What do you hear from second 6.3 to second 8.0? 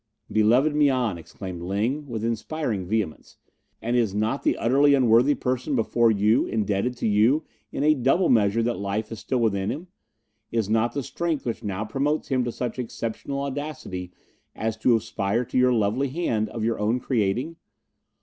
indebted to you in a